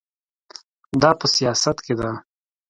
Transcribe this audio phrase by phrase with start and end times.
[1.01, 2.11] دا په سیاست کې ده.